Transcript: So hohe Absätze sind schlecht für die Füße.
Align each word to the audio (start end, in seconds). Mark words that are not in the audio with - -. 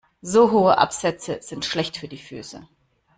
So 0.23 0.49
hohe 0.49 0.79
Absätze 0.79 1.37
sind 1.43 1.63
schlecht 1.63 1.97
für 1.97 2.07
die 2.07 2.17
Füße. 2.17 2.67